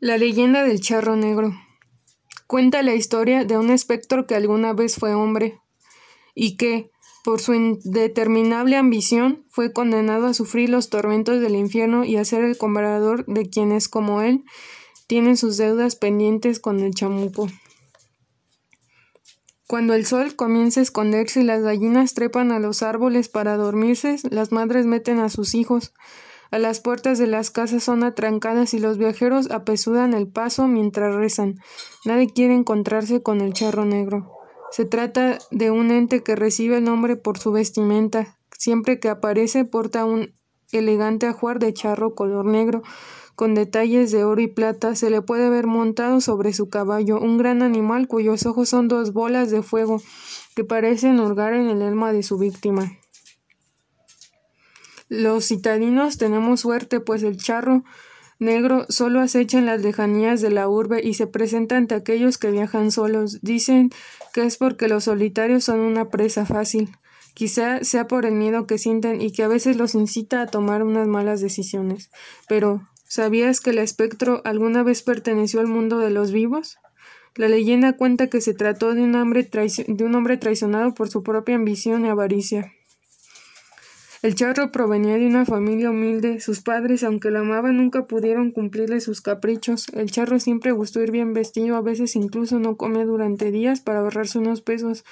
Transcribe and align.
La 0.00 0.16
leyenda 0.16 0.62
del 0.62 0.80
charro 0.80 1.16
negro 1.16 1.52
cuenta 2.46 2.84
la 2.84 2.94
historia 2.94 3.44
de 3.44 3.58
un 3.58 3.70
espectro 3.70 4.28
que 4.28 4.36
alguna 4.36 4.72
vez 4.72 4.94
fue 4.94 5.12
hombre 5.12 5.58
y 6.36 6.56
que, 6.56 6.92
por 7.24 7.40
su 7.40 7.52
indeterminable 7.52 8.76
ambición, 8.76 9.44
fue 9.50 9.72
condenado 9.72 10.28
a 10.28 10.34
sufrir 10.34 10.70
los 10.70 10.88
tormentos 10.88 11.40
del 11.40 11.56
infierno 11.56 12.04
y 12.04 12.16
a 12.16 12.24
ser 12.24 12.44
el 12.44 12.56
comprador 12.56 13.26
de 13.26 13.50
quienes, 13.50 13.88
como 13.88 14.22
él, 14.22 14.44
tienen 15.08 15.36
sus 15.36 15.56
deudas 15.56 15.96
pendientes 15.96 16.60
con 16.60 16.78
el 16.78 16.94
chamuco. 16.94 17.48
Cuando 19.66 19.94
el 19.94 20.06
sol 20.06 20.36
comienza 20.36 20.78
a 20.78 20.84
esconderse 20.84 21.40
y 21.40 21.44
las 21.44 21.62
gallinas 21.62 22.14
trepan 22.14 22.52
a 22.52 22.60
los 22.60 22.84
árboles 22.84 23.28
para 23.28 23.56
dormirse, 23.56 24.18
las 24.30 24.52
madres 24.52 24.86
meten 24.86 25.18
a 25.18 25.28
sus 25.28 25.56
hijos 25.56 25.92
a 26.50 26.58
las 26.58 26.80
puertas 26.80 27.18
de 27.18 27.26
las 27.26 27.50
casas 27.50 27.84
son 27.84 28.04
atrancadas 28.04 28.72
y 28.74 28.78
los 28.78 28.96
viajeros 28.98 29.50
apesuran 29.50 30.14
el 30.14 30.28
paso 30.28 30.66
mientras 30.66 31.14
rezan. 31.14 31.56
Nadie 32.04 32.32
quiere 32.32 32.54
encontrarse 32.54 33.22
con 33.22 33.40
el 33.40 33.52
charro 33.52 33.84
negro. 33.84 34.32
Se 34.70 34.84
trata 34.84 35.38
de 35.50 35.70
un 35.70 35.90
ente 35.90 36.22
que 36.22 36.36
recibe 36.36 36.78
el 36.78 36.84
nombre 36.84 37.16
por 37.16 37.38
su 37.38 37.52
vestimenta. 37.52 38.38
Siempre 38.56 38.98
que 38.98 39.08
aparece 39.08 39.64
porta 39.64 40.04
un 40.04 40.34
elegante 40.72 41.26
ajuar 41.26 41.58
de 41.58 41.72
charro 41.72 42.14
color 42.14 42.44
negro 42.44 42.82
con 43.34 43.54
detalles 43.54 44.10
de 44.10 44.24
oro 44.24 44.40
y 44.40 44.48
plata. 44.48 44.94
Se 44.96 45.10
le 45.10 45.22
puede 45.22 45.48
ver 45.48 45.66
montado 45.66 46.20
sobre 46.20 46.52
su 46.52 46.68
caballo, 46.68 47.20
un 47.20 47.38
gran 47.38 47.62
animal 47.62 48.08
cuyos 48.08 48.46
ojos 48.46 48.68
son 48.68 48.88
dos 48.88 49.12
bolas 49.12 49.50
de 49.50 49.62
fuego 49.62 50.02
que 50.56 50.64
parecen 50.64 51.20
hurgar 51.20 51.52
en 51.52 51.68
el 51.68 51.82
alma 51.82 52.12
de 52.12 52.22
su 52.22 52.36
víctima. 52.36 52.90
Los 55.08 55.46
citadinos 55.46 56.18
tenemos 56.18 56.60
suerte, 56.60 57.00
pues 57.00 57.22
el 57.22 57.36
charro 57.38 57.84
negro 58.38 58.86
solo 58.88 59.20
acecha 59.20 59.58
en 59.58 59.66
las 59.66 59.82
lejanías 59.82 60.40
de 60.40 60.50
la 60.50 60.68
urbe 60.68 61.00
y 61.02 61.14
se 61.14 61.26
presenta 61.26 61.76
ante 61.76 61.94
aquellos 61.94 62.38
que 62.38 62.50
viajan 62.50 62.90
solos. 62.90 63.40
Dicen 63.42 63.90
que 64.32 64.44
es 64.44 64.56
porque 64.56 64.88
los 64.88 65.04
solitarios 65.04 65.64
son 65.64 65.80
una 65.80 66.10
presa 66.10 66.46
fácil. 66.46 66.90
Quizá 67.34 67.84
sea 67.84 68.06
por 68.06 68.26
el 68.26 68.34
miedo 68.34 68.66
que 68.66 68.78
sienten 68.78 69.20
y 69.20 69.30
que 69.32 69.44
a 69.44 69.48
veces 69.48 69.76
los 69.76 69.94
incita 69.94 70.42
a 70.42 70.46
tomar 70.46 70.82
unas 70.82 71.06
malas 71.06 71.40
decisiones. 71.40 72.10
Pero, 72.48 72.86
¿sabías 73.06 73.60
que 73.60 73.70
el 73.70 73.78
espectro 73.78 74.42
alguna 74.44 74.82
vez 74.82 75.02
perteneció 75.02 75.60
al 75.60 75.68
mundo 75.68 75.98
de 75.98 76.10
los 76.10 76.32
vivos? 76.32 76.78
La 77.36 77.48
leyenda 77.48 77.92
cuenta 77.92 78.26
que 78.28 78.40
se 78.40 78.54
trató 78.54 78.94
de 78.94 79.02
un 79.02 79.14
hombre, 79.14 79.48
de 79.48 80.04
un 80.04 80.14
hombre 80.16 80.36
traicionado 80.36 80.94
por 80.94 81.08
su 81.08 81.22
propia 81.22 81.54
ambición 81.54 82.04
y 82.04 82.08
avaricia. 82.08 82.72
El 84.20 84.34
charro 84.34 84.72
provenía 84.72 85.16
de 85.16 85.26
una 85.28 85.44
familia 85.44 85.90
humilde. 85.90 86.40
Sus 86.40 86.60
padres, 86.60 87.04
aunque 87.04 87.30
lo 87.30 87.38
amaban, 87.38 87.76
nunca 87.76 88.06
pudieron 88.06 88.50
cumplirle 88.50 89.00
sus 89.00 89.20
caprichos. 89.20 89.86
El 89.90 90.10
charro 90.10 90.40
siempre 90.40 90.72
gustó 90.72 91.00
ir 91.00 91.12
bien 91.12 91.34
vestido, 91.34 91.76
a 91.76 91.82
veces 91.82 92.16
incluso 92.16 92.58
no 92.58 92.76
comía 92.76 93.04
durante 93.04 93.52
días 93.52 93.80
para 93.80 94.00
ahorrarse 94.00 94.40
unos 94.40 94.60
pesos 94.60 95.04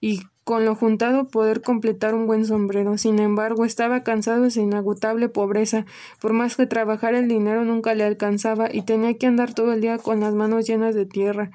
y 0.00 0.22
con 0.44 0.64
lo 0.64 0.74
juntado 0.74 1.28
poder 1.28 1.60
completar 1.60 2.14
un 2.14 2.26
buen 2.26 2.46
sombrero. 2.46 2.96
Sin 2.96 3.18
embargo, 3.18 3.66
estaba 3.66 4.02
cansado 4.02 4.44
de 4.44 4.50
su 4.50 4.60
inagotable 4.60 5.28
pobreza. 5.28 5.84
Por 6.18 6.32
más 6.32 6.56
que 6.56 6.66
trabajara 6.66 7.18
el 7.18 7.28
dinero 7.28 7.64
nunca 7.64 7.94
le 7.94 8.04
alcanzaba 8.04 8.68
y 8.72 8.82
tenía 8.82 9.18
que 9.18 9.26
andar 9.26 9.52
todo 9.52 9.74
el 9.74 9.82
día 9.82 9.98
con 9.98 10.20
las 10.20 10.34
manos 10.34 10.66
llenas 10.66 10.94
de 10.94 11.04
tierra. 11.04 11.50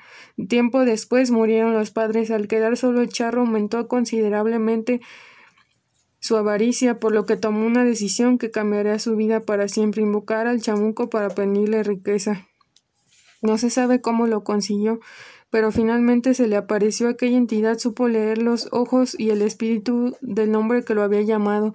Tiempo 0.47 0.85
después 0.85 1.31
murieron 1.31 1.73
los 1.73 1.89
padres. 1.89 2.29
Al 2.29 2.47
quedar 2.47 2.77
solo 2.77 3.01
el 3.01 3.09
charro 3.09 3.41
aumentó 3.41 3.87
considerablemente 3.87 5.01
su 6.19 6.35
avaricia, 6.35 6.99
por 6.99 7.13
lo 7.13 7.25
que 7.25 7.37
tomó 7.37 7.65
una 7.65 7.83
decisión 7.83 8.37
que 8.37 8.51
cambiaría 8.51 8.99
su 8.99 9.15
vida 9.15 9.41
para 9.41 9.67
siempre, 9.67 10.01
invocar 10.01 10.47
al 10.47 10.61
chamuco 10.61 11.09
para 11.09 11.29
pedirle 11.29 11.83
riqueza. 11.83 12.47
No 13.41 13.57
se 13.57 13.69
sabe 13.69 14.01
cómo 14.01 14.27
lo 14.27 14.43
consiguió, 14.43 14.99
pero 15.49 15.71
finalmente 15.71 16.33
se 16.33 16.47
le 16.47 16.57
apareció 16.57 17.07
aquella 17.07 17.37
entidad, 17.37 17.79
supo 17.79 18.07
leer 18.07 18.37
los 18.37 18.67
ojos 18.71 19.15
y 19.17 19.29
el 19.29 19.41
espíritu 19.41 20.15
del 20.21 20.53
hombre 20.55 20.83
que 20.83 20.93
lo 20.93 21.03
había 21.03 21.21
llamado, 21.21 21.73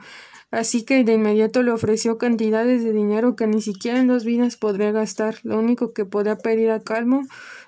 así 0.50 0.84
que 0.84 1.02
de 1.04 1.14
inmediato 1.14 1.62
le 1.62 1.72
ofreció 1.72 2.18
cantidades 2.18 2.84
de 2.84 2.92
dinero 2.92 3.34
que 3.34 3.46
ni 3.46 3.62
siquiera 3.62 3.98
en 3.98 4.06
dos 4.06 4.24
vidas 4.24 4.56
podría 4.56 4.92
gastar. 4.92 5.36
Lo 5.42 5.58
único 5.58 5.92
que 5.92 6.04
podía 6.04 6.36
pedir 6.36 6.70
a 6.70 6.80
Calmo 6.80 7.22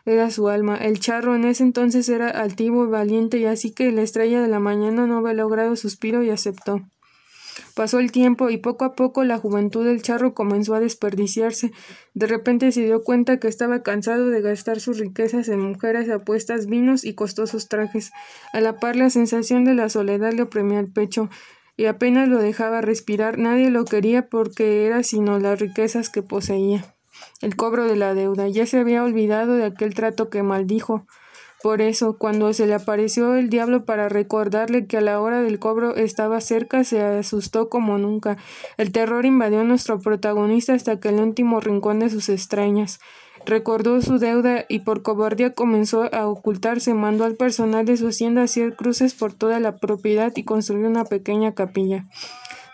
era 0.06 0.30
su 0.30 0.48
alma. 0.48 0.76
El 0.76 1.00
charro 1.00 1.34
en 1.34 1.44
ese 1.44 1.64
entonces 1.64 2.08
era 2.08 2.28
altivo 2.28 2.84
y 2.84 2.88
valiente, 2.88 3.38
y 3.38 3.44
así 3.44 3.72
que 3.72 3.90
la 3.90 4.02
estrella 4.02 4.40
de 4.40 4.48
la 4.48 4.60
mañana 4.60 5.06
no 5.06 5.18
había 5.18 5.34
logrado 5.34 5.74
suspiro 5.74 6.22
y 6.22 6.30
aceptó. 6.30 6.80
Pasó 7.74 7.98
el 7.98 8.12
tiempo 8.12 8.48
y 8.48 8.58
poco 8.58 8.84
a 8.84 8.94
poco 8.94 9.24
la 9.24 9.38
juventud 9.38 9.84
del 9.84 10.02
charro 10.02 10.34
comenzó 10.34 10.74
a 10.74 10.80
desperdiciarse. 10.80 11.72
De 12.14 12.26
repente 12.26 12.70
se 12.72 12.82
dio 12.84 13.02
cuenta 13.02 13.38
que 13.38 13.48
estaba 13.48 13.82
cansado 13.82 14.28
de 14.28 14.40
gastar 14.40 14.78
sus 14.80 14.98
riquezas 14.98 15.48
en 15.48 15.60
mujeres, 15.60 16.08
apuestas, 16.08 16.66
vinos 16.66 17.04
y 17.04 17.14
costosos 17.14 17.68
trajes. 17.68 18.12
A 18.52 18.60
la 18.60 18.78
par 18.78 18.96
la 18.96 19.10
sensación 19.10 19.64
de 19.64 19.74
la 19.74 19.88
soledad 19.88 20.32
le 20.32 20.42
oprimía 20.42 20.80
el 20.80 20.92
pecho 20.92 21.28
y 21.76 21.86
apenas 21.86 22.28
lo 22.28 22.38
dejaba 22.38 22.80
respirar. 22.80 23.38
Nadie 23.38 23.70
lo 23.70 23.84
quería 23.84 24.28
porque 24.28 24.86
era 24.86 25.02
sino 25.02 25.38
las 25.38 25.58
riquezas 25.58 26.08
que 26.10 26.22
poseía 26.22 26.95
el 27.40 27.56
cobro 27.56 27.86
de 27.86 27.96
la 27.96 28.14
deuda. 28.14 28.48
Ya 28.48 28.66
se 28.66 28.78
había 28.78 29.02
olvidado 29.02 29.54
de 29.54 29.64
aquel 29.64 29.94
trato 29.94 30.30
que 30.30 30.42
maldijo. 30.42 31.06
Por 31.62 31.80
eso, 31.80 32.18
cuando 32.18 32.52
se 32.52 32.66
le 32.66 32.74
apareció 32.74 33.34
el 33.34 33.48
diablo 33.48 33.84
para 33.84 34.08
recordarle 34.08 34.86
que 34.86 34.98
a 34.98 35.00
la 35.00 35.20
hora 35.20 35.40
del 35.40 35.58
cobro 35.58 35.96
estaba 35.96 36.40
cerca, 36.40 36.84
se 36.84 37.02
asustó 37.02 37.68
como 37.68 37.98
nunca. 37.98 38.36
El 38.76 38.92
terror 38.92 39.24
invadió 39.24 39.60
a 39.60 39.64
nuestro 39.64 39.98
protagonista 39.98 40.74
hasta 40.74 41.00
que 41.00 41.08
el 41.08 41.16
último 41.16 41.60
rincón 41.60 41.98
de 41.98 42.10
sus 42.10 42.28
extrañas. 42.28 43.00
Recordó 43.46 44.00
su 44.02 44.18
deuda 44.18 44.64
y 44.68 44.80
por 44.80 45.02
cobardía 45.02 45.54
comenzó 45.54 46.12
a 46.14 46.26
ocultarse. 46.28 46.94
Mandó 46.94 47.24
al 47.24 47.36
personal 47.36 47.86
de 47.86 47.96
su 47.96 48.08
hacienda 48.08 48.42
hacer 48.42 48.76
cruces 48.76 49.14
por 49.14 49.32
toda 49.32 49.58
la 49.58 49.78
propiedad 49.78 50.32
y 50.36 50.44
construir 50.44 50.86
una 50.86 51.04
pequeña 51.04 51.54
capilla. 51.54 52.06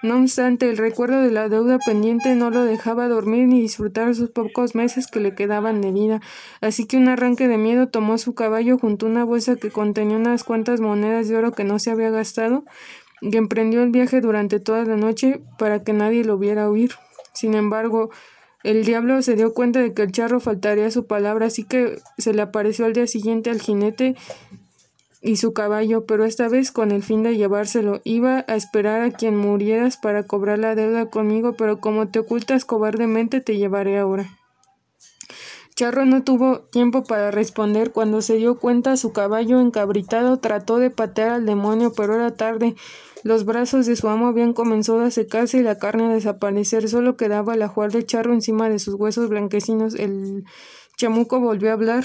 No 0.02 0.18
obstante, 0.18 0.68
el 0.68 0.78
recuerdo 0.78 1.22
de 1.22 1.30
la 1.30 1.48
deuda 1.48 1.78
pendiente 1.78 2.34
no 2.34 2.50
lo 2.50 2.64
dejaba 2.64 3.06
dormir 3.06 3.46
ni 3.46 3.60
disfrutar 3.60 4.12
sus 4.16 4.30
pocos 4.30 4.74
meses 4.74 5.06
que 5.06 5.20
le 5.20 5.36
quedaban 5.36 5.80
de 5.80 5.92
vida, 5.92 6.20
así 6.60 6.86
que 6.86 6.96
un 6.96 7.08
arranque 7.08 7.46
de 7.46 7.56
miedo 7.56 7.88
tomó 7.88 8.18
su 8.18 8.34
caballo 8.34 8.78
junto 8.78 9.06
a 9.06 9.10
una 9.10 9.24
bolsa 9.24 9.54
que 9.54 9.70
contenía 9.70 10.16
unas 10.16 10.42
cuantas 10.42 10.80
monedas 10.80 11.28
de 11.28 11.36
oro 11.36 11.52
que 11.52 11.62
no 11.62 11.78
se 11.78 11.92
había 11.92 12.10
gastado 12.10 12.64
y 13.20 13.36
emprendió 13.36 13.84
el 13.84 13.90
viaje 13.90 14.20
durante 14.20 14.58
toda 14.58 14.84
la 14.84 14.96
noche 14.96 15.40
para 15.56 15.84
que 15.84 15.92
nadie 15.92 16.24
lo 16.24 16.36
viera 16.36 16.68
huir. 16.68 16.90
Sin 17.32 17.54
embargo, 17.54 18.10
el 18.64 18.84
diablo 18.84 19.22
se 19.22 19.36
dio 19.36 19.54
cuenta 19.54 19.80
de 19.80 19.94
que 19.94 20.02
el 20.02 20.10
charro 20.10 20.40
faltaría 20.40 20.86
a 20.86 20.90
su 20.90 21.06
palabra, 21.06 21.46
así 21.46 21.62
que 21.62 22.00
se 22.18 22.34
le 22.34 22.42
apareció 22.42 22.86
al 22.86 22.92
día 22.92 23.06
siguiente 23.06 23.50
al 23.50 23.60
jinete 23.60 24.16
y 25.22 25.36
su 25.36 25.52
caballo, 25.52 26.04
pero 26.04 26.24
esta 26.24 26.48
vez 26.48 26.72
con 26.72 26.90
el 26.90 27.02
fin 27.02 27.22
de 27.22 27.36
llevárselo. 27.36 28.00
Iba 28.04 28.44
a 28.48 28.56
esperar 28.56 29.02
a 29.02 29.12
quien 29.12 29.36
murieras 29.36 29.96
para 29.96 30.24
cobrar 30.24 30.58
la 30.58 30.74
deuda 30.74 31.06
conmigo, 31.06 31.54
pero 31.54 31.80
como 31.80 32.08
te 32.08 32.18
ocultas 32.18 32.64
cobardemente, 32.64 33.40
te 33.40 33.56
llevaré 33.56 33.98
ahora. 33.98 34.28
Charro 35.74 36.04
no 36.04 36.22
tuvo 36.22 36.60
tiempo 36.60 37.04
para 37.04 37.30
responder. 37.30 37.92
Cuando 37.92 38.20
se 38.20 38.36
dio 38.36 38.58
cuenta, 38.58 38.96
su 38.96 39.12
caballo 39.12 39.60
encabritado 39.60 40.38
trató 40.38 40.78
de 40.78 40.90
patear 40.90 41.30
al 41.30 41.46
demonio, 41.46 41.92
pero 41.96 42.14
era 42.14 42.36
tarde. 42.36 42.74
Los 43.22 43.44
brazos 43.44 43.86
de 43.86 43.96
su 43.96 44.08
amo 44.08 44.26
habían 44.26 44.52
comenzado 44.52 45.00
a 45.00 45.10
secarse 45.10 45.58
y 45.58 45.62
la 45.62 45.78
carne 45.78 46.06
a 46.06 46.14
desaparecer. 46.14 46.88
Solo 46.88 47.16
quedaba 47.16 47.54
el 47.54 47.62
ajuar 47.62 47.90
de 47.90 48.04
Charro 48.04 48.34
encima 48.34 48.68
de 48.68 48.80
sus 48.80 48.94
huesos 48.94 49.28
blanquecinos. 49.28 49.94
El 49.94 50.44
chamuco 50.96 51.40
volvió 51.40 51.70
a 51.70 51.74
hablar. 51.74 52.04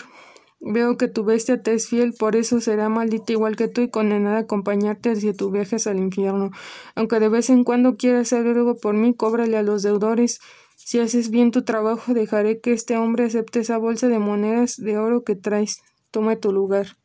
Veo 0.60 0.98
que 0.98 1.08
tu 1.08 1.24
bestia 1.24 1.62
te 1.62 1.74
es 1.74 1.88
fiel, 1.88 2.14
por 2.18 2.36
eso 2.36 2.60
será 2.60 2.90
maldita 2.90 3.32
igual 3.32 3.56
que 3.56 3.68
tú 3.68 3.82
y 3.82 3.90
condenada 3.90 4.38
a 4.38 4.42
acompañarte 4.42 5.12
hacia 5.12 5.34
tu 5.34 5.52
viajes 5.52 5.86
al 5.86 5.98
infierno. 5.98 6.52
Aunque 6.96 7.20
de 7.20 7.30
vez 7.30 7.50
en 7.50 7.64
cuando 7.64 7.96
quieras 7.96 8.34
hacer 8.34 8.48
algo 8.48 8.76
por 8.76 8.96
mí, 8.96 9.14
cóbrale 9.14 9.58
a 9.58 9.64
los 9.64 9.84
deudores. 9.84 10.40
Si 10.76 11.00
haces 11.00 11.30
bien 11.30 11.52
tu 11.52 11.64
trabajo, 11.64 12.14
dejaré 12.14 12.60
que 12.60 12.74
este 12.74 12.98
hombre 12.98 13.26
acepte 13.26 13.60
esa 13.60 13.78
bolsa 13.78 14.08
de 14.08 14.20
monedas 14.20 14.78
de 14.78 14.98
oro 14.98 15.24
que 15.24 15.36
traes. 15.36 15.82
Tome 16.12 16.36
tu 16.38 16.52
lugar. 16.52 16.98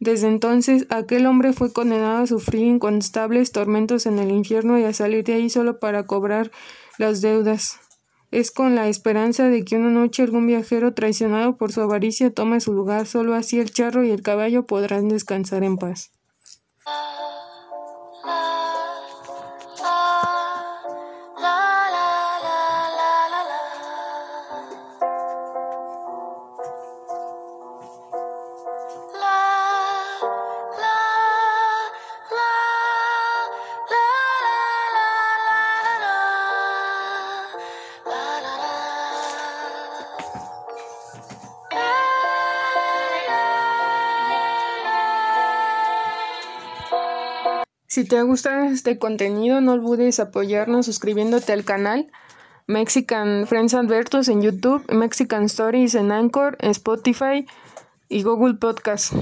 Desde 0.00 0.28
entonces, 0.28 0.86
aquel 0.90 1.26
hombre 1.26 1.52
fue 1.52 1.72
condenado 1.72 2.22
a 2.22 2.26
sufrir 2.26 2.66
inconstables 2.66 3.50
tormentos 3.50 4.06
en 4.06 4.18
el 4.18 4.30
infierno 4.30 4.78
y 4.78 4.84
a 4.84 4.92
salir 4.92 5.24
de 5.24 5.34
ahí 5.34 5.50
solo 5.50 5.80
para 5.80 6.06
cobrar 6.06 6.50
las 6.98 7.20
deudas. 7.20 7.80
Es 8.30 8.50
con 8.50 8.74
la 8.74 8.88
esperanza 8.88 9.48
de 9.48 9.64
que 9.64 9.76
una 9.76 9.88
noche 9.88 10.22
algún 10.22 10.46
viajero 10.46 10.92
traicionado 10.92 11.56
por 11.56 11.72
su 11.72 11.80
avaricia 11.80 12.32
tome 12.32 12.60
su 12.60 12.74
lugar, 12.74 13.06
solo 13.06 13.34
así 13.34 13.58
el 13.58 13.70
charro 13.70 14.04
y 14.04 14.10
el 14.10 14.22
caballo 14.22 14.66
podrán 14.66 15.08
descansar 15.08 15.64
en 15.64 15.78
paz. 15.78 16.12
Si 47.88 48.04
te 48.04 48.18
ha 48.18 48.22
gustado 48.22 48.64
este 48.64 48.98
contenido, 48.98 49.62
no 49.62 49.72
olvides 49.72 50.20
apoyarnos 50.20 50.84
suscribiéndote 50.84 51.54
al 51.54 51.64
canal 51.64 52.10
Mexican 52.66 53.46
Friends 53.46 53.72
Albertos 53.72 54.28
en 54.28 54.42
YouTube, 54.42 54.84
Mexican 54.92 55.44
Stories 55.44 55.94
en 55.94 56.12
Anchor, 56.12 56.58
Spotify 56.60 57.46
y 58.10 58.22
Google 58.24 58.54
Podcast. 58.54 59.14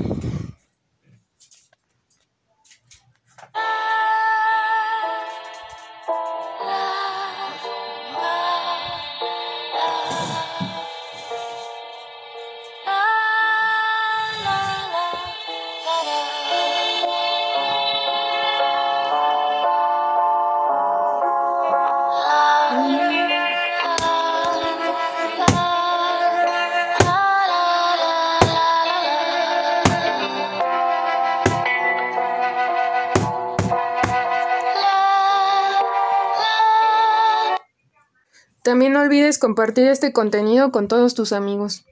También 38.66 38.94
no 38.94 39.00
olvides 39.00 39.38
compartir 39.38 39.86
este 39.86 40.12
contenido 40.12 40.72
con 40.72 40.88
todos 40.88 41.14
tus 41.14 41.32
amigos. 41.32 41.84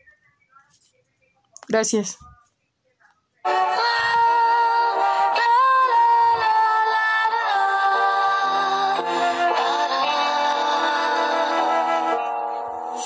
Gracias. 1.69 2.19